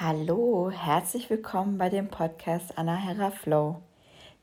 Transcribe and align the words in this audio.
Hallo, 0.00 0.70
herzlich 0.70 1.28
willkommen 1.28 1.76
bei 1.76 1.90
dem 1.90 2.08
Podcast 2.08 2.78
Anna 2.78 2.96
Hera 2.96 3.30
Flow. 3.30 3.82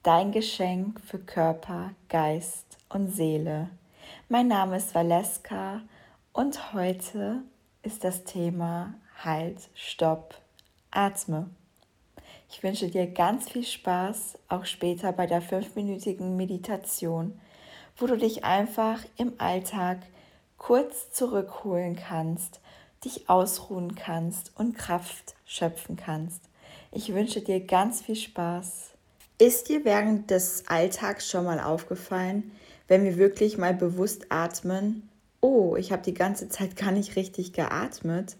Dein 0.04 0.32
Geschenk 0.32 1.02
für 1.02 1.18
Körper, 1.18 1.90
Geist 2.08 2.78
und 2.88 3.10
Seele. 3.10 3.72
Mein 4.30 4.48
Name 4.48 4.78
ist 4.78 4.94
Valeska 4.94 5.82
und 6.34 6.74
heute 6.74 7.42
ist 7.82 8.04
das 8.04 8.26
Thema 8.26 8.94
Halt, 9.24 9.58
Stopp, 9.74 10.36
Atme. 10.92 11.50
Ich 12.48 12.62
wünsche 12.62 12.88
dir 12.88 13.08
ganz 13.08 13.50
viel 13.50 13.66
Spaß, 13.66 14.38
auch 14.50 14.66
später 14.66 15.12
bei 15.12 15.26
der 15.26 15.42
fünfminütigen 15.42 16.38
Meditation, 16.38 17.42
wo 17.98 18.06
du 18.06 18.18
dich 18.18 18.46
einfach 18.46 19.00
im 19.18 19.34
Alltag 19.40 19.98
kurz 20.60 21.12
zurückholen 21.12 21.96
kannst 21.96 22.62
dich 23.04 23.30
ausruhen 23.30 23.96
kannst 23.96 24.52
und 24.56 24.78
Kraft 24.78 25.36
schöpfen 25.46 25.96
kannst. 25.96 26.42
Ich 26.92 27.14
wünsche 27.14 27.42
dir 27.42 27.60
ganz 27.62 28.02
viel 28.02 28.16
Spaß. 28.16 28.92
Ist 29.38 29.70
dir 29.70 29.86
während 29.86 30.32
des 30.32 30.68
Alltags 30.68 31.30
schon 31.30 31.46
mal 31.46 31.60
aufgefallen, 31.60 32.52
wenn 32.88 33.04
wir 33.04 33.18
wirklich 33.18 33.58
mal 33.58 33.74
bewusst 33.74 34.26
atmen, 34.30 35.10
oh, 35.42 35.76
ich 35.78 35.92
habe 35.92 36.02
die 36.02 36.14
ganze 36.14 36.50
Zeit 36.50 36.76
gar 36.76 36.92
nicht 36.92 37.16
richtig 37.16 37.54
geatmet, 37.54 38.36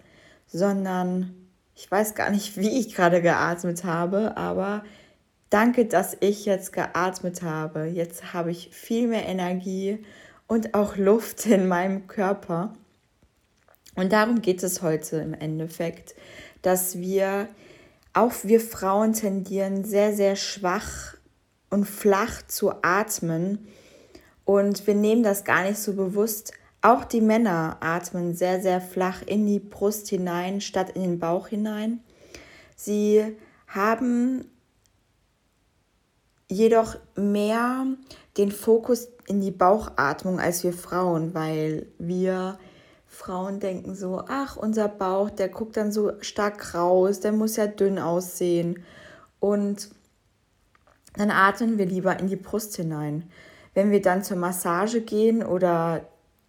sondern 0.48 1.34
ich 1.76 1.90
weiß 1.90 2.16
gar 2.16 2.30
nicht, 2.30 2.58
wie 2.58 2.80
ich 2.80 2.94
gerade 2.94 3.22
geatmet 3.22 3.84
habe, 3.84 4.36
aber 4.36 4.84
danke, 5.50 5.86
dass 5.86 6.18
ich 6.20 6.46
jetzt 6.46 6.74
geatmet 6.74 7.42
habe. 7.42 7.86
Jetzt 7.86 8.34
habe 8.34 8.52
ich 8.52 8.70
viel 8.72 9.08
mehr 9.08 9.26
Energie 9.26 10.04
und 10.48 10.74
auch 10.74 10.98
Luft 10.98 11.46
in 11.46 11.68
meinem 11.68 12.08
Körper. 12.08 12.74
Und 13.96 14.14
darum 14.14 14.42
geht 14.42 14.64
es 14.64 14.82
heute 14.82 15.18
im 15.18 15.34
Endeffekt, 15.34 16.16
dass 16.62 16.98
wir, 16.98 17.50
auch 18.14 18.34
wir 18.44 18.62
Frauen 18.62 19.14
tendieren 19.14 19.84
sehr, 19.84 20.16
sehr 20.16 20.36
schwach 20.36 21.16
und 21.70 21.86
flach 21.86 22.42
zu 22.48 22.72
atmen. 22.82 23.68
Und 24.46 24.88
wir 24.88 24.96
nehmen 24.96 25.24
das 25.24 25.44
gar 25.44 25.64
nicht 25.64 25.80
so 25.80 25.94
bewusst. 25.94 26.54
Auch 26.82 27.04
die 27.04 27.22
Männer 27.22 27.78
atmen 27.82 28.36
sehr, 28.36 28.62
sehr 28.62 28.80
flach 28.80 29.22
in 29.26 29.46
die 29.46 29.60
Brust 29.60 30.08
hinein, 30.08 30.62
statt 30.62 30.92
in 30.92 31.02
den 31.02 31.20
Bauch 31.20 31.48
hinein. 31.48 32.02
Sie 32.76 33.36
haben 33.68 34.46
jedoch 36.50 36.96
mehr 37.16 37.86
den 38.38 38.52
Fokus 38.52 39.10
in 39.28 39.42
die 39.42 39.52
Bauchatmung 39.52 40.40
als 40.40 40.64
wir 40.64 40.74
Frauen, 40.74 41.34
weil 41.34 41.88
wir 42.00 42.58
Frauen 43.10 43.60
denken 43.60 43.96
so, 43.96 44.24
ach, 44.28 44.56
unser 44.56 44.88
Bauch, 44.88 45.32
der 45.32 45.50
guckt 45.50 45.76
dann 45.76 45.92
so 45.92 46.14
stark 46.22 46.76
raus, 46.76 47.20
der 47.20 47.32
muss 47.32 47.56
ja 47.56 47.66
dünn 47.66 47.98
aussehen. 47.98 48.84
Und 49.40 49.90
dann 51.16 51.32
atmen 51.32 51.78
wir 51.80 51.88
lieber 51.88 52.18
in 52.20 52.28
die 52.28 52.36
Brust 52.36 52.76
hinein. 52.76 53.30
Wenn 53.74 53.92
wir 53.92 54.02
dann 54.02 54.24
zur 54.24 54.38
Massage 54.38 55.02
gehen 55.02 55.44
oder 55.44 56.08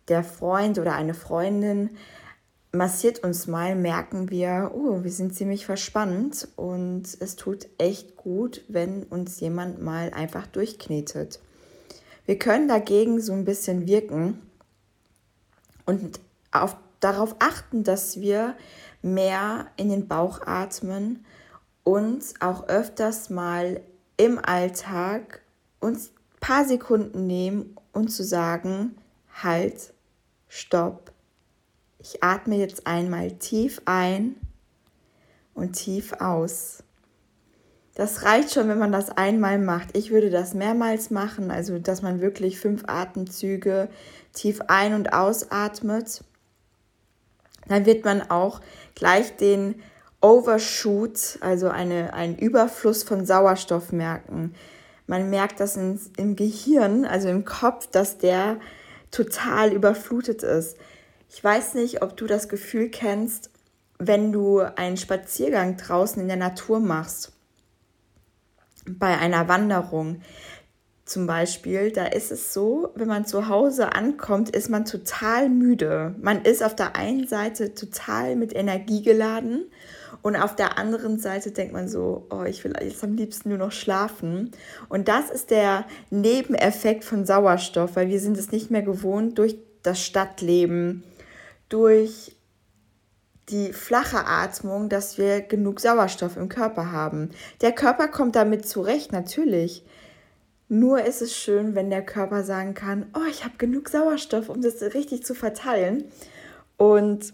der 0.08 0.22
Freund 0.22 0.78
oder 0.78 0.94
eine 0.94 1.14
Freundin 1.14 1.90
massiert 2.72 3.24
uns 3.24 3.46
mal, 3.46 3.74
merken 3.74 4.30
wir, 4.30 4.70
oh, 4.74 5.02
wir 5.02 5.10
sind 5.10 5.34
ziemlich 5.34 5.66
verspannt 5.66 6.46
und 6.56 7.04
es 7.20 7.36
tut 7.36 7.68
echt 7.78 8.16
gut, 8.16 8.62
wenn 8.68 9.04
uns 9.04 9.40
jemand 9.40 9.82
mal 9.82 10.10
einfach 10.12 10.46
durchknetet. 10.46 11.40
Wir 12.26 12.38
können 12.38 12.68
dagegen 12.68 13.20
so 13.20 13.32
ein 13.32 13.44
bisschen 13.44 13.88
wirken 13.88 14.40
und 15.86 16.20
auf, 16.52 16.76
darauf 17.00 17.36
achten, 17.38 17.84
dass 17.84 18.20
wir 18.20 18.56
mehr 19.02 19.66
in 19.76 19.88
den 19.88 20.08
Bauch 20.08 20.40
atmen 20.42 21.24
und 21.84 22.22
auch 22.40 22.68
öfters 22.68 23.30
mal 23.30 23.80
im 24.16 24.38
Alltag 24.38 25.42
uns 25.80 26.08
ein 26.08 26.40
paar 26.40 26.64
Sekunden 26.64 27.26
nehmen 27.26 27.76
und 27.92 28.08
zu 28.08 28.22
sagen, 28.22 28.96
halt, 29.42 29.94
stopp. 30.48 31.12
Ich 31.98 32.22
atme 32.22 32.56
jetzt 32.56 32.86
einmal 32.86 33.32
tief 33.32 33.80
ein 33.84 34.36
und 35.54 35.72
tief 35.72 36.12
aus. 36.14 36.82
Das 37.94 38.22
reicht 38.22 38.52
schon, 38.52 38.68
wenn 38.68 38.78
man 38.78 38.92
das 38.92 39.10
einmal 39.10 39.58
macht. 39.58 39.96
Ich 39.96 40.10
würde 40.10 40.30
das 40.30 40.54
mehrmals 40.54 41.10
machen, 41.10 41.50
also 41.50 41.78
dass 41.78 42.02
man 42.02 42.20
wirklich 42.20 42.58
fünf 42.58 42.84
Atemzüge 42.86 43.88
tief 44.32 44.60
ein- 44.68 44.94
und 44.94 45.12
ausatmet 45.12 46.24
dann 47.70 47.86
wird 47.86 48.04
man 48.04 48.28
auch 48.30 48.60
gleich 48.96 49.36
den 49.36 49.76
Overshoot, 50.20 51.38
also 51.40 51.68
eine, 51.68 52.12
einen 52.12 52.36
Überfluss 52.36 53.04
von 53.04 53.24
Sauerstoff 53.24 53.92
merken. 53.92 54.54
Man 55.06 55.30
merkt 55.30 55.60
das 55.60 55.76
in, 55.76 55.98
im 56.16 56.34
Gehirn, 56.34 57.04
also 57.04 57.28
im 57.28 57.44
Kopf, 57.44 57.86
dass 57.86 58.18
der 58.18 58.58
total 59.12 59.72
überflutet 59.72 60.42
ist. 60.42 60.78
Ich 61.28 61.42
weiß 61.42 61.74
nicht, 61.74 62.02
ob 62.02 62.16
du 62.16 62.26
das 62.26 62.48
Gefühl 62.48 62.88
kennst, 62.88 63.50
wenn 63.98 64.32
du 64.32 64.58
einen 64.58 64.96
Spaziergang 64.96 65.76
draußen 65.76 66.20
in 66.20 66.26
der 66.26 66.36
Natur 66.36 66.80
machst, 66.80 67.30
bei 68.84 69.16
einer 69.16 69.46
Wanderung 69.46 70.22
zum 71.10 71.26
Beispiel, 71.26 71.90
da 71.90 72.06
ist 72.06 72.30
es 72.30 72.54
so, 72.54 72.92
wenn 72.94 73.08
man 73.08 73.26
zu 73.26 73.48
Hause 73.48 73.96
ankommt, 73.96 74.54
ist 74.54 74.70
man 74.70 74.84
total 74.84 75.48
müde. 75.48 76.14
Man 76.20 76.42
ist 76.42 76.62
auf 76.62 76.76
der 76.76 76.94
einen 76.94 77.26
Seite 77.26 77.74
total 77.74 78.36
mit 78.36 78.54
Energie 78.54 79.02
geladen 79.02 79.64
und 80.22 80.36
auf 80.36 80.54
der 80.54 80.78
anderen 80.78 81.18
Seite 81.18 81.50
denkt 81.50 81.72
man 81.72 81.88
so, 81.88 82.28
oh, 82.30 82.44
ich 82.44 82.62
will 82.62 82.74
jetzt 82.80 83.02
am 83.02 83.14
liebsten 83.14 83.48
nur 83.48 83.58
noch 83.58 83.72
schlafen. 83.72 84.52
Und 84.88 85.08
das 85.08 85.30
ist 85.30 85.50
der 85.50 85.84
Nebeneffekt 86.10 87.02
von 87.02 87.26
Sauerstoff, 87.26 87.96
weil 87.96 88.08
wir 88.08 88.20
sind 88.20 88.36
es 88.36 88.52
nicht 88.52 88.70
mehr 88.70 88.82
gewohnt 88.82 89.36
durch 89.38 89.58
das 89.82 90.00
Stadtleben, 90.00 91.02
durch 91.68 92.36
die 93.48 93.72
flache 93.72 94.28
Atmung, 94.28 94.88
dass 94.88 95.18
wir 95.18 95.40
genug 95.40 95.80
Sauerstoff 95.80 96.36
im 96.36 96.48
Körper 96.48 96.92
haben. 96.92 97.30
Der 97.62 97.72
Körper 97.72 98.06
kommt 98.06 98.36
damit 98.36 98.68
zurecht, 98.68 99.10
natürlich. 99.10 99.84
Nur 100.72 101.02
ist 101.02 101.20
es 101.20 101.36
schön, 101.36 101.74
wenn 101.74 101.90
der 101.90 102.06
Körper 102.06 102.44
sagen 102.44 102.74
kann, 102.74 103.06
oh, 103.14 103.28
ich 103.28 103.42
habe 103.42 103.54
genug 103.58 103.88
Sauerstoff, 103.88 104.48
um 104.48 104.62
das 104.62 104.80
richtig 104.94 105.24
zu 105.24 105.34
verteilen. 105.34 106.04
Und 106.76 107.32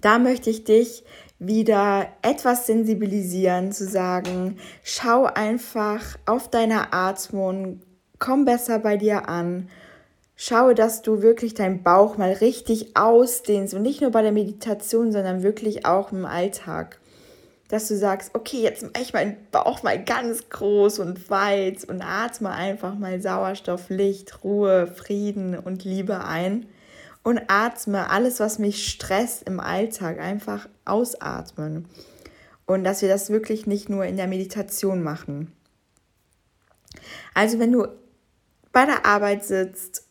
da 0.00 0.18
möchte 0.18 0.48
ich 0.48 0.64
dich 0.64 1.04
wieder 1.38 2.08
etwas 2.22 2.66
sensibilisieren, 2.66 3.70
zu 3.72 3.86
sagen, 3.86 4.56
schau 4.82 5.24
einfach 5.24 6.16
auf 6.24 6.48
deine 6.48 6.94
Atmung, 6.94 7.82
komm 8.18 8.46
besser 8.46 8.78
bei 8.78 8.96
dir 8.96 9.28
an. 9.28 9.68
Schaue, 10.36 10.74
dass 10.74 11.02
du 11.02 11.20
wirklich 11.20 11.52
deinen 11.52 11.82
Bauch 11.82 12.16
mal 12.16 12.32
richtig 12.32 12.96
ausdehnst 12.96 13.74
und 13.74 13.82
nicht 13.82 14.00
nur 14.00 14.10
bei 14.10 14.22
der 14.22 14.32
Meditation, 14.32 15.12
sondern 15.12 15.42
wirklich 15.42 15.84
auch 15.84 16.12
im 16.12 16.24
Alltag 16.24 16.98
dass 17.70 17.86
du 17.86 17.96
sagst, 17.96 18.34
okay, 18.34 18.60
jetzt 18.62 18.82
mache 18.82 19.00
ich 19.00 19.12
meinen 19.12 19.36
Bauch 19.52 19.84
mal 19.84 20.02
ganz 20.02 20.48
groß 20.48 20.98
und 20.98 21.30
weit 21.30 21.84
und 21.84 22.02
atme 22.02 22.50
einfach 22.50 22.96
mal 22.96 23.20
Sauerstoff, 23.20 23.90
Licht, 23.90 24.42
Ruhe, 24.42 24.88
Frieden 24.88 25.56
und 25.56 25.84
Liebe 25.84 26.24
ein 26.24 26.66
und 27.22 27.42
atme 27.46 28.10
alles, 28.10 28.40
was 28.40 28.58
mich 28.58 28.88
stresst 28.88 29.44
im 29.44 29.60
Alltag, 29.60 30.18
einfach 30.18 30.68
ausatmen. 30.84 31.86
Und 32.66 32.82
dass 32.82 33.02
wir 33.02 33.08
das 33.08 33.30
wirklich 33.30 33.68
nicht 33.68 33.88
nur 33.88 34.04
in 34.04 34.16
der 34.16 34.26
Meditation 34.26 35.02
machen. 35.04 35.52
Also 37.34 37.60
wenn 37.60 37.70
du 37.70 37.86
bei 38.72 38.84
der 38.84 39.06
Arbeit 39.06 39.44
sitzt, 39.44 40.06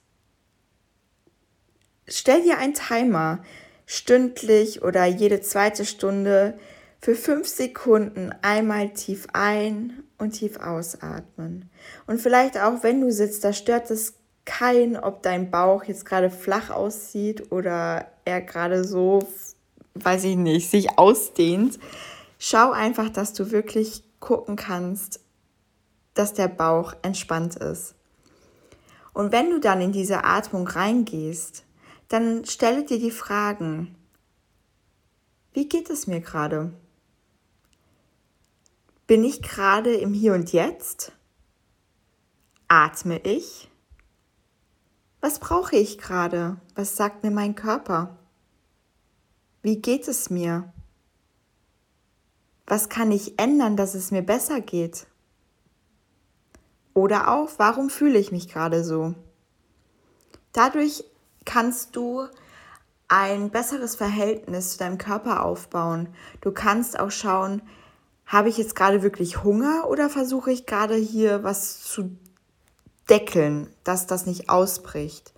stell 2.07 2.41
dir 2.43 2.57
einen 2.57 2.73
Timer, 2.73 3.43
stündlich 3.85 4.81
oder 4.81 5.05
jede 5.05 5.41
zweite 5.41 5.83
Stunde, 5.83 6.57
für 7.01 7.15
fünf 7.15 7.47
Sekunden 7.47 8.33
einmal 8.41 8.89
tief 8.93 9.27
ein 9.33 10.03
und 10.17 10.31
tief 10.31 10.57
ausatmen. 10.59 11.69
Und 12.07 12.19
vielleicht 12.19 12.57
auch, 12.59 12.83
wenn 12.83 13.01
du 13.01 13.11
sitzt, 13.11 13.43
da 13.43 13.53
stört 13.53 13.89
es 13.89 14.15
kein, 14.45 14.97
ob 14.97 15.23
dein 15.23 15.51
Bauch 15.51 15.83
jetzt 15.85 16.05
gerade 16.05 16.29
flach 16.29 16.69
aussieht 16.69 17.51
oder 17.51 18.07
er 18.25 18.41
gerade 18.41 18.83
so, 18.83 19.25
weiß 19.95 20.25
ich 20.25 20.35
nicht, 20.35 20.69
sich 20.69 20.97
ausdehnt. 20.97 21.79
Schau 22.37 22.71
einfach, 22.71 23.09
dass 23.09 23.33
du 23.33 23.51
wirklich 23.51 24.03
gucken 24.19 24.55
kannst, 24.55 25.21
dass 26.13 26.33
der 26.33 26.47
Bauch 26.47 26.93
entspannt 27.01 27.55
ist. 27.55 27.95
Und 29.13 29.31
wenn 29.31 29.49
du 29.49 29.59
dann 29.59 29.81
in 29.81 29.91
diese 29.91 30.23
Atmung 30.23 30.67
reingehst, 30.67 31.63
dann 32.09 32.43
stelle 32.45 32.83
dir 32.83 32.99
die 32.99 33.11
Fragen, 33.11 33.95
wie 35.53 35.69
geht 35.69 35.89
es 35.89 36.07
mir 36.07 36.21
gerade? 36.21 36.73
Bin 39.09 39.23
ich 39.23 39.41
gerade 39.41 39.95
im 39.95 40.13
Hier 40.13 40.35
und 40.35 40.53
Jetzt? 40.53 41.13
Atme 42.67 43.19
ich? 43.25 43.67
Was 45.19 45.39
brauche 45.39 45.75
ich 45.75 45.97
gerade? 45.97 46.57
Was 46.75 46.95
sagt 46.95 47.23
mir 47.23 47.31
mein 47.31 47.55
Körper? 47.55 48.19
Wie 49.63 49.81
geht 49.81 50.07
es 50.07 50.29
mir? 50.29 50.71
was 52.69 52.87
kann 52.87 53.11
ich 53.11 53.39
ändern, 53.39 53.75
dass 53.75 53.95
es 53.95 54.11
mir 54.11 54.21
besser 54.21 54.61
geht? 54.61 55.07
Oder 56.93 57.29
auch, 57.29 57.49
warum 57.57 57.89
fühle 57.89 58.19
ich 58.19 58.31
mich 58.31 58.47
gerade 58.47 58.83
so? 58.83 59.15
Dadurch 60.53 61.03
kannst 61.45 61.95
du 61.95 62.27
ein 63.07 63.49
besseres 63.49 63.95
Verhältnis 63.95 64.73
zu 64.73 64.77
deinem 64.77 64.99
Körper 64.99 65.43
aufbauen. 65.43 66.09
Du 66.41 66.51
kannst 66.51 66.99
auch 66.99 67.09
schauen, 67.09 67.63
habe 68.29 68.47
ich 68.47 68.59
jetzt 68.59 68.75
gerade 68.75 69.01
wirklich 69.01 69.43
Hunger 69.43 69.89
oder 69.89 70.07
versuche 70.07 70.51
ich 70.51 70.67
gerade 70.67 70.95
hier 70.95 71.43
was 71.43 71.81
zu 71.81 72.15
deckeln, 73.09 73.67
dass 73.83 74.05
das 74.05 74.27
nicht 74.27 74.49
ausbricht? 74.49 75.33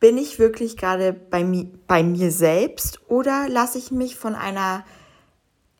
Bin 0.00 0.16
ich 0.16 0.38
wirklich 0.38 0.78
gerade 0.78 1.12
bei, 1.12 1.44
mi 1.44 1.70
bei 1.86 2.02
mir 2.02 2.32
selbst 2.32 3.02
oder 3.06 3.50
lasse 3.50 3.76
ich 3.76 3.90
mich 3.90 4.16
von 4.16 4.34
einer 4.34 4.82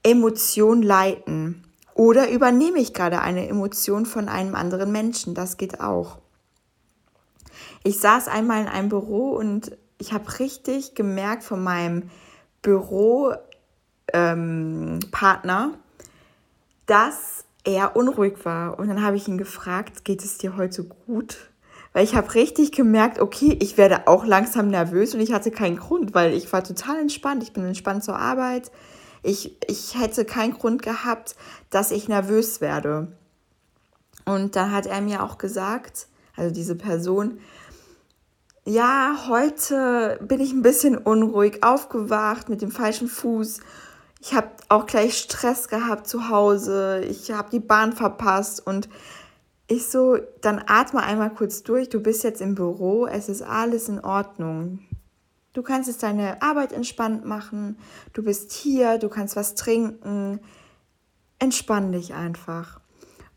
Emotion 0.03 0.83
leiten? 0.83 1.65
Oder 1.95 2.31
übernehme 2.31 2.79
ich 2.79 2.93
gerade 2.93 3.23
eine 3.23 3.49
Emotion 3.49 4.05
von 4.05 4.29
einem 4.29 4.55
anderen 4.55 4.93
Menschen? 4.93 5.35
Das 5.35 5.57
geht 5.57 5.81
auch. 5.81 6.19
Ich 7.83 7.99
saß 7.99 8.29
einmal 8.29 8.61
in 8.61 8.69
einem 8.69 8.91
Büro 8.91 9.31
und 9.31 9.77
ich 9.97 10.13
habe 10.13 10.39
richtig 10.39 10.95
gemerkt 10.95 11.45
von 11.45 11.63
meinem 11.63 12.11
Büropartner, 12.61 13.52
ähm, 14.13 15.01
dass 16.87 17.45
er 17.65 17.97
unruhig 17.97 18.45
war. 18.45 18.79
Und 18.79 18.89
dann 18.89 19.03
habe 19.03 19.17
ich 19.17 19.29
ihn 19.29 19.39
gefragt, 19.39 20.05
geht 20.05 20.25
es 20.25 20.39
dir 20.39 20.57
heute 20.57 20.85
gut? 20.85 21.51
Weil 21.93 22.05
ich 22.05 22.15
habe 22.15 22.35
richtig 22.35 22.73
gemerkt, 22.73 23.19
okay, 23.19 23.57
ich 23.61 23.77
werde 23.77 24.09
auch 24.09 24.25
langsam 24.25 24.69
nervös 24.69 25.15
und 25.15 25.21
ich 25.21 25.33
hatte 25.33 25.51
keinen 25.51 25.77
Grund, 25.77 26.15
weil 26.15 26.33
ich 26.33 26.51
war 26.53 26.65
total 26.65 26.99
entspannt. 26.99 27.43
Ich 27.43 27.53
bin 27.53 27.65
entspannt 27.65 28.03
zur 28.03 28.19
Arbeit. 28.19 28.73
Ich, 29.23 29.57
ich 29.69 29.99
hätte 29.99 30.25
keinen 30.25 30.55
Grund 30.55 30.83
gehabt, 30.83 31.37
dass 31.71 31.91
ich 31.91 32.09
nervös 32.09 32.61
werde. 32.61 33.09
Und 34.25 34.57
dann 34.57 34.73
hat 34.73 34.87
er 34.87 35.01
mir 35.01 35.23
auch 35.23 35.39
gesagt, 35.39 36.07
also 36.37 36.53
diese 36.53 36.77
Person, 36.77 37.39
ja, 38.65 39.25
heute 39.29 40.19
bin 40.23 40.41
ich 40.41 40.53
ein 40.53 40.63
bisschen 40.63 40.97
unruhig 40.97 41.63
aufgewacht 41.63 42.49
mit 42.49 42.63
dem 42.63 42.71
falschen 42.71 43.09
Fuß. 43.09 43.61
Ich 44.25 44.35
habe 44.35 44.51
auch 44.69 44.87
gleich 44.87 45.19
Stress 45.19 45.67
gehabt 45.67 46.07
zu 46.07 46.29
Hause. 46.29 47.05
Ich 47.11 47.33
habe 47.33 47.51
die 47.51 47.59
Bahn 47.59 47.93
verpasst 47.93 48.65
und 48.65 48.89
ich 49.67 49.87
so, 49.87 50.17
dann 50.41 50.63
atme 50.65 51.03
einmal 51.03 51.31
kurz 51.31 51.65
durch. 51.65 51.89
Du 51.89 52.01
bist 52.01 52.23
jetzt 52.23 52.41
im 52.41 52.55
Büro, 52.55 53.07
es 53.07 53.29
ist 53.29 53.43
alles 53.43 53.89
in 53.89 53.99
Ordnung. 53.99 54.79
Du 55.55 55.63
kannst 55.63 55.89
jetzt 55.89 56.05
deine 56.05 56.41
Arbeit 56.41 56.73
entspannt 56.73 57.25
machen. 57.25 57.77
Du 58.13 58.23
bist 58.23 58.53
hier, 58.53 58.99
du 58.99 59.09
kannst 59.09 59.35
was 59.35 59.57
trinken. 59.57 60.39
Entspann 61.41 61.91
dich 61.91 62.15
einfach. 62.15 62.81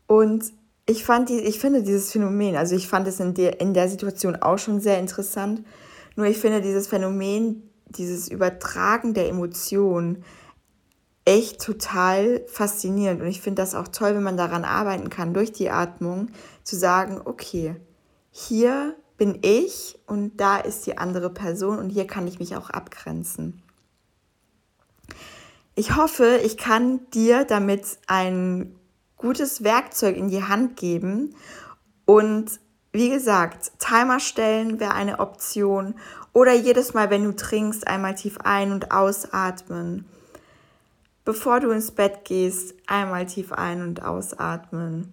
Und 0.06 0.52
ich 0.86 1.04
fand 1.04 1.30
die, 1.30 1.40
ich 1.40 1.58
finde 1.58 1.82
dieses 1.82 2.12
Phänomen, 2.12 2.54
also 2.54 2.76
ich 2.76 2.86
fand 2.86 3.08
es 3.08 3.18
in 3.18 3.34
der, 3.34 3.60
in 3.60 3.74
der 3.74 3.88
Situation 3.88 4.36
auch 4.36 4.58
schon 4.58 4.80
sehr 4.80 5.00
interessant. 5.00 5.66
Nur 6.14 6.26
ich 6.26 6.38
finde 6.38 6.60
dieses 6.60 6.86
Phänomen, 6.86 7.68
dieses 7.86 8.28
Übertragen 8.28 9.14
der 9.14 9.28
Emotionen 9.28 10.22
echt 11.26 11.60
total 11.60 12.42
faszinierend. 12.46 13.20
Und 13.20 13.26
ich 13.26 13.42
finde 13.42 13.60
das 13.60 13.74
auch 13.74 13.88
toll, 13.88 14.14
wenn 14.14 14.22
man 14.22 14.38
daran 14.38 14.64
arbeiten 14.64 15.10
kann, 15.10 15.34
durch 15.34 15.52
die 15.52 15.68
Atmung, 15.68 16.30
zu 16.64 16.76
sagen, 16.76 17.20
okay, 17.22 17.76
hier 18.30 18.96
bin 19.18 19.40
ich 19.42 19.98
und 20.06 20.38
da 20.38 20.56
ist 20.56 20.86
die 20.86 20.98
andere 20.98 21.30
Person 21.30 21.78
und 21.78 21.90
hier 21.90 22.06
kann 22.06 22.26
ich 22.26 22.38
mich 22.38 22.56
auch 22.56 22.70
abgrenzen. 22.70 23.62
Ich 25.74 25.96
hoffe, 25.96 26.40
ich 26.44 26.56
kann 26.56 27.00
dir 27.10 27.44
damit 27.44 27.98
ein 28.06 28.74
gutes 29.16 29.64
Werkzeug 29.64 30.16
in 30.16 30.28
die 30.28 30.44
Hand 30.44 30.76
geben 30.76 31.34
und 32.04 32.60
wie 32.92 33.10
gesagt, 33.10 33.72
Timer 33.78 34.20
stellen 34.20 34.80
wäre 34.80 34.94
eine 34.94 35.18
Option 35.18 35.96
oder 36.32 36.54
jedes 36.54 36.94
Mal, 36.94 37.10
wenn 37.10 37.24
du 37.24 37.34
trinkst, 37.34 37.86
einmal 37.86 38.14
tief 38.14 38.38
ein- 38.44 38.72
und 38.72 38.92
ausatmen. 38.92 40.06
Bevor 41.26 41.60
du 41.60 41.70
ins 41.70 41.90
Bett 41.90 42.24
gehst, 42.24 42.74
einmal 42.86 43.26
tief 43.26 43.52
ein- 43.52 43.82
und 43.82 44.02
ausatmen 44.02 45.12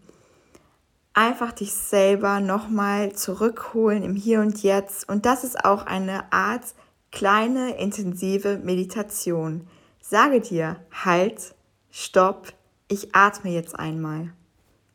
einfach 1.14 1.52
dich 1.52 1.74
selber 1.74 2.40
nochmal 2.40 3.14
zurückholen 3.14 4.04
im 4.04 4.16
Hier 4.16 4.42
und 4.42 4.64
Jetzt. 4.64 5.08
Und 5.08 5.26
das 5.26 5.44
ist 5.44 5.64
auch 5.64 5.86
eine 5.86 6.32
Art 6.34 6.74
kleine, 7.12 7.78
intensive 7.78 8.58
Meditation. 8.58 9.68
Sage 10.02 10.42
dir, 10.42 10.78
halt, 10.92 11.56
stopp, 11.92 12.54
ich 12.88 13.16
atme 13.16 13.52
jetzt 13.52 13.78
einmal. 13.78 14.34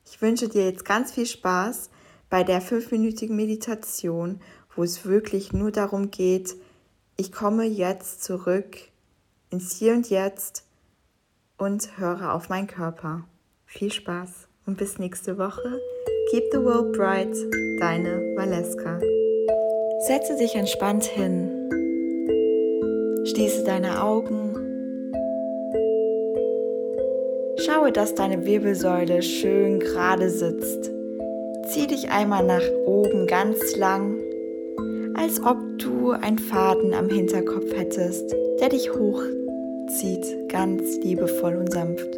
Ich 0.05 0.20
wünsche 0.20 0.49
dir 0.49 0.65
jetzt 0.65 0.85
ganz 0.85 1.12
viel 1.12 1.26
Spaß 1.26 1.91
bei 2.29 2.43
der 2.44 2.61
fünfminütigen 2.61 3.37
Meditation, 3.37 4.41
wo 4.75 4.82
es 4.82 5.05
wirklich 5.05 5.53
nur 5.53 5.70
darum 5.70 6.11
geht, 6.11 6.56
ich 7.17 7.32
komme 7.32 7.65
jetzt 7.65 8.23
zurück 8.23 8.76
ins 9.50 9.73
Hier 9.73 9.94
und 9.94 10.11
Jetzt 10.11 10.65
und 11.58 11.99
höre 11.99 12.32
auf 12.34 12.49
meinen 12.49 12.69
Körper. 12.69 13.25
Viel 13.66 13.93
Spaß 13.93 14.49
und 14.66 14.78
bis 14.78 14.99
nächste 14.99 15.37
Woche. 15.38 15.78
Keep 16.31 16.44
the 16.52 16.58
world 16.58 16.93
bright, 16.93 17.34
deine 17.81 18.34
Valeska. 18.37 18.99
Setze 20.06 20.37
dich 20.37 20.55
entspannt 20.55 21.05
hin. 21.05 21.50
Schließe 23.26 23.64
deine 23.64 24.02
Augen. 24.02 24.55
Schaue, 27.66 27.93
dass 27.93 28.14
deine 28.14 28.46
Wirbelsäule 28.46 29.22
schön 29.22 29.81
gerade 29.81 30.31
sitzt. 30.31 30.90
Zieh 31.66 31.87
dich 31.87 32.10
einmal 32.10 32.46
nach 32.46 32.62
oben 32.87 33.26
ganz 33.26 33.76
lang, 33.76 34.16
als 35.14 35.43
ob 35.43 35.58
du 35.78 36.12
einen 36.12 36.38
Faden 36.38 36.94
am 36.94 37.10
Hinterkopf 37.10 37.70
hättest, 37.75 38.34
der 38.60 38.70
dich 38.70 38.94
hochzieht, 39.88 40.49
ganz 40.49 40.99
liebevoll 41.02 41.56
und 41.56 41.73
sanft. 41.73 42.08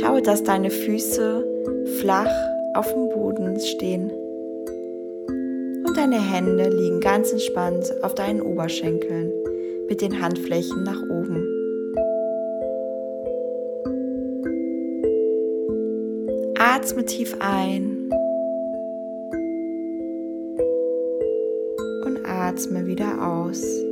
Schaue, 0.00 0.22
dass 0.22 0.42
deine 0.42 0.70
Füße 0.70 1.44
flach 2.00 2.30
auf 2.74 2.92
dem 2.92 3.08
Boden 3.10 3.60
stehen 3.60 4.10
und 5.86 5.96
deine 5.96 6.20
Hände 6.20 6.68
liegen 6.70 7.00
ganz 7.00 7.32
entspannt 7.32 7.92
auf 8.02 8.14
deinen 8.14 8.40
Oberschenkeln 8.40 9.30
mit 9.88 10.00
den 10.00 10.20
Handflächen 10.20 10.82
nach 10.82 11.02
oben. 11.10 11.44
Atme 16.58 17.04
tief 17.04 17.36
ein 17.40 18.10
und 22.04 22.24
atme 22.24 22.86
wieder 22.86 23.26
aus. 23.26 23.85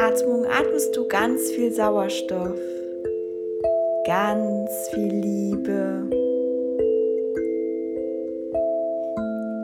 Einatmung 0.00 0.46
atmest 0.46 0.96
du 0.96 1.06
ganz 1.06 1.50
viel 1.50 1.70
Sauerstoff, 1.70 2.58
ganz 4.06 4.70
viel 4.94 5.12
Liebe, 5.12 6.08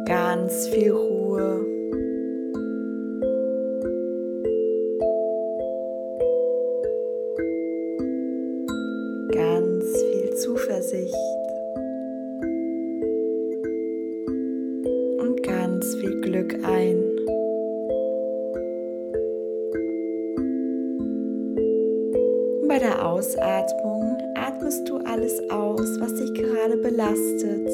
ganz 0.05 0.69
viel 0.69 0.91
Ruhe. 0.91 1.76
Atmest 24.67 24.89
du 24.89 24.97
alles 24.97 25.41
aus, 25.49 26.01
was 26.01 26.13
dich 26.15 26.35
gerade 26.35 26.77
belastet. 26.77 27.69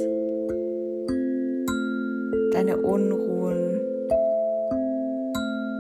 Deine 2.53 2.77
Unruhen, 2.77 3.81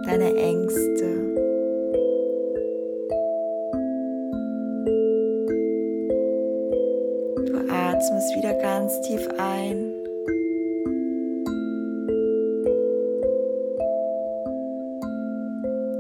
deine 0.07 0.35
Ängste. 0.35 1.05
Du 7.45 7.59
atmest 7.69 8.35
wieder 8.35 8.55
ganz 8.55 8.99
tief 9.03 9.29
ein. 9.37 9.93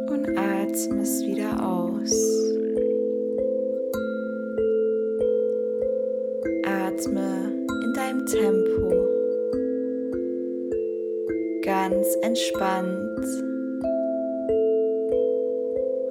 Und 0.09 0.38
atmest 0.38 1.26
wieder 1.26 1.62
aus. 1.62 2.62
Atme 7.03 7.51
in 7.85 7.93
deinem 7.95 8.27
Tempo. 8.27 9.09
ganz 11.65 12.07
entspannt 12.23 13.25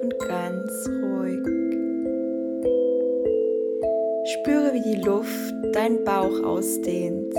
und 0.02 0.18
ganz 0.18 0.88
ruhig. 1.02 1.42
Spüre, 4.24 4.72
wie 4.74 4.82
die 4.82 5.02
Luft 5.02 5.54
deinen 5.72 6.04
Bauch 6.04 6.42
ausdehnt. 6.44 7.34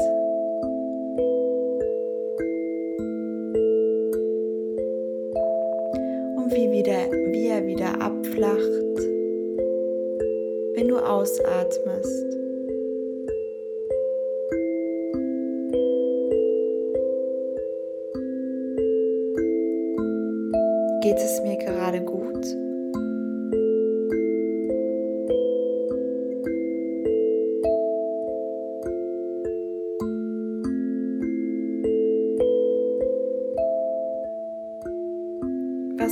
Und 6.37 6.51
wie, 6.51 6.71
er 7.47 7.65
wieder 7.67 8.01
abflacht, 8.01 8.97
wenn 10.75 10.87
du 10.87 10.97
ausatmest. 10.97 12.42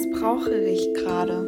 Was 0.02 0.20
brauche 0.20 0.56
ich 0.56 0.94
gerade? 0.96 1.44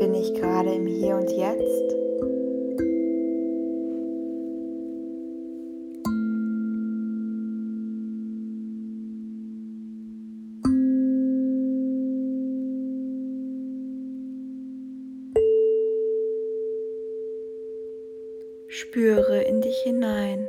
Bin 0.00 0.14
ich 0.14 0.34
gerade 0.34 0.74
im 0.74 0.86
Hier 0.86 1.14
und 1.14 1.30
Jetzt? 1.30 2.03
Hinein 19.84 20.48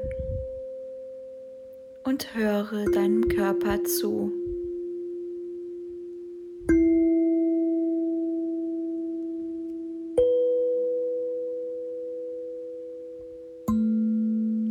und 2.05 2.33
höre 2.33 2.85
deinem 2.91 3.27
Körper 3.27 3.83
zu. 3.83 4.31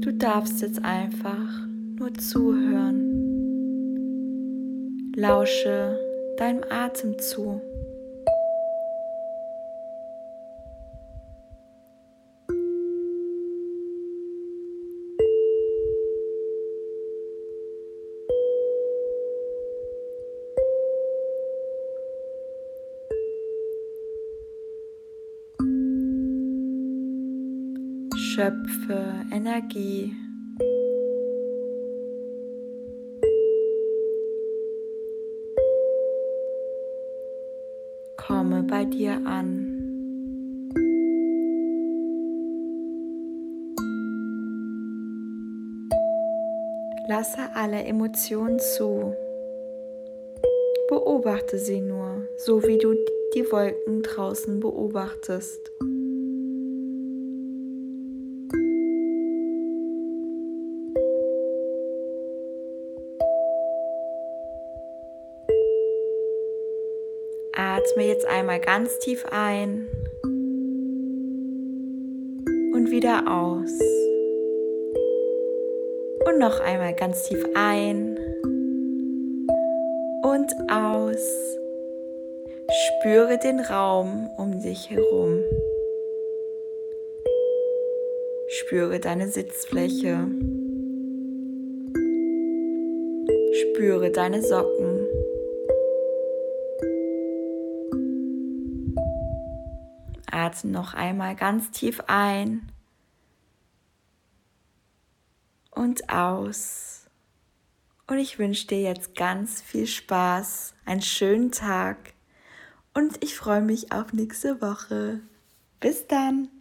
Du 0.01 0.13
darfst 0.13 0.63
jetzt 0.63 0.83
einfach 0.83 1.67
nur 1.99 2.15
zuhören. 2.15 3.03
Lausche 5.15 5.99
deinem 6.39 6.65
Atem 6.71 7.19
zu. 7.19 7.61
Schöpfe 28.35 29.01
Energie. 29.31 30.13
Komme 38.17 38.65
bei 38.65 38.87
dir 38.87 39.25
an. 39.25 39.81
Lasse 47.07 47.39
alle 47.55 47.85
Emotionen 47.85 48.59
zu. 48.59 49.15
Beobachte 50.89 51.59
sie 51.59 51.81
nur, 51.81 52.27
so 52.39 52.65
wie 52.65 52.79
du 52.79 52.97
die 53.37 53.53
Wolken 53.53 54.03
draußen 54.03 54.59
beobachtest. 54.59 55.71
Atme 67.77 68.07
jetzt 68.07 68.25
einmal 68.25 68.61
ganz 68.61 69.01
tief 69.01 69.27
ein 69.33 69.89
und 72.73 72.93
wieder 72.93 73.25
aus. 73.27 73.73
Und 76.25 76.39
noch 76.39 76.61
einmal 76.61 76.95
ganz 76.95 77.25
tief 77.25 77.45
ein 77.57 78.17
und 80.23 80.53
aus. 80.71 81.59
Spüre 83.01 83.39
den 83.39 83.59
Raum 83.59 84.31
um 84.39 84.63
dich 84.63 84.91
herum. 84.91 85.43
Spüre 88.47 89.01
deine 89.01 89.27
Sitzfläche. 89.27 90.29
Spüre 93.53 94.13
deine 94.13 94.43
Socken. 94.43 94.94
Atme 100.35 100.71
noch 100.71 100.95
einmal 100.95 101.37
ganz 101.37 101.71
tief 101.71 102.01
ein 102.09 102.73
und 105.71 106.11
aus. 106.11 107.07
Und 108.07 108.19
ich 108.19 108.39
wünsche 108.39 108.67
dir 108.67 108.83
jetzt 108.83 109.15
ganz 109.15 109.63
viel 109.63 109.87
Spaß, 109.87 110.75
einen 110.85 111.03
schönen 111.03 111.53
Tag 111.53 112.15
und 112.93 113.23
ich 113.25 113.37
freue 113.37 113.63
mich 113.63 113.93
auf 113.93 114.13
nächste 114.13 114.61
Woche. 114.61 115.21
Bis 115.81 116.07
dann! 116.07 116.54